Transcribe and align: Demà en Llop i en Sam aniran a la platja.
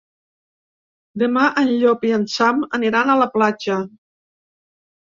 Demà 1.23 1.43
en 1.63 1.69
Llop 1.83 2.09
i 2.09 2.15
en 2.17 2.27
Sam 2.37 2.65
aniran 2.81 3.13
a 3.13 3.21
la 3.25 3.31
platja. 3.39 3.81